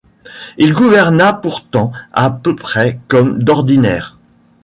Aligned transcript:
Il 0.57 0.73
gouverna 0.73 1.31
pourtant 1.31 1.91
à 2.11 2.31
peu 2.31 2.55
près 2.55 2.99
comme 3.07 3.43
d’ordinaire. 3.43 4.17